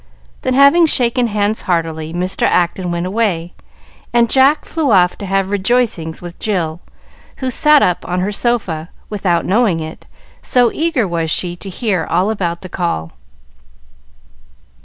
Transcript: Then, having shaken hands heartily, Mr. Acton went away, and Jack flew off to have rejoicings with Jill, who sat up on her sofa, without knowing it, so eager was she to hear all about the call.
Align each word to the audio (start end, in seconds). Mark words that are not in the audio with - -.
Then, 0.41 0.55
having 0.55 0.87
shaken 0.87 1.27
hands 1.27 1.61
heartily, 1.69 2.11
Mr. 2.11 2.41
Acton 2.47 2.89
went 2.89 3.05
away, 3.05 3.53
and 4.11 4.31
Jack 4.31 4.65
flew 4.65 4.89
off 4.91 5.15
to 5.19 5.27
have 5.27 5.51
rejoicings 5.51 6.23
with 6.23 6.39
Jill, 6.39 6.81
who 7.37 7.51
sat 7.51 7.83
up 7.83 8.03
on 8.09 8.19
her 8.19 8.31
sofa, 8.31 8.89
without 9.11 9.45
knowing 9.45 9.79
it, 9.79 10.07
so 10.41 10.71
eager 10.71 11.07
was 11.07 11.29
she 11.29 11.55
to 11.57 11.69
hear 11.69 12.03
all 12.05 12.31
about 12.31 12.63
the 12.63 12.67
call. 12.67 13.11